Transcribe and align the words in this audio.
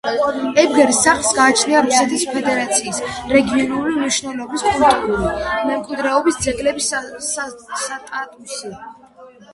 ებერგის 0.59 0.99
სახლს 1.07 1.27
გააჩნია 1.39 1.81
რუსეთის 1.87 2.23
ფედერაციის 2.37 3.01
რეგიონალური 3.35 3.93
მნიშვნელობის 3.99 4.65
კულტურული 4.71 5.35
მემკვიდრეობის 5.69 6.43
ძეგლის 6.47 6.91
სტატუსი. 7.29 8.77